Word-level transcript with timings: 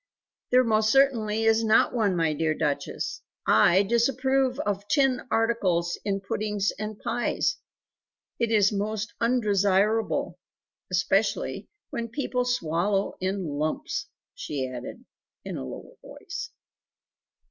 "There 0.49 0.63
most 0.63 0.91
certainly 0.91 1.43
is 1.43 1.63
not 1.63 1.93
one, 1.93 2.15
my 2.15 2.33
dear 2.33 2.55
Duchess. 2.55 3.21
I 3.45 3.83
disapprove 3.83 4.57
of 4.61 4.87
tin 4.87 5.21
articles 5.29 5.95
in 6.03 6.21
puddings 6.21 6.71
and 6.79 6.97
pies. 6.97 7.57
It 8.39 8.49
is 8.49 8.71
most 8.71 9.13
undesirable 9.21 10.39
(especially 10.89 11.69
when 11.91 12.07
people 12.07 12.45
swallow 12.45 13.13
in 13.21 13.45
lumps!)" 13.45 14.07
she 14.33 14.67
added 14.67 15.05
in 15.45 15.55
a 15.55 15.63
lower 15.65 15.93
voice. 16.01 16.49